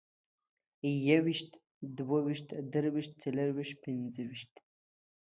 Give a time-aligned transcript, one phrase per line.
[1.07, 1.51] يوويشت،
[1.97, 4.53] دوه ويشت، درویشت، څلرويشت، پنځه ويشت